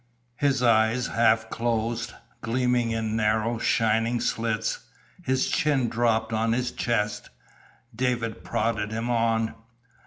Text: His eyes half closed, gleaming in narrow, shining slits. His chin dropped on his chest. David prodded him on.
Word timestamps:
His 0.37 0.63
eyes 0.63 1.05
half 1.09 1.51
closed, 1.51 2.13
gleaming 2.41 2.89
in 2.89 3.15
narrow, 3.15 3.59
shining 3.59 4.19
slits. 4.19 4.87
His 5.21 5.47
chin 5.47 5.89
dropped 5.89 6.33
on 6.33 6.53
his 6.53 6.71
chest. 6.71 7.29
David 7.95 8.43
prodded 8.43 8.91
him 8.91 9.11
on. 9.11 9.53